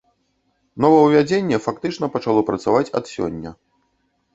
Новаўвядзенне 0.85 1.61
фактычна 1.67 2.13
пачало 2.19 2.41
працаваць 2.51 2.87
ад 2.97 3.05
сёння. 3.15 3.59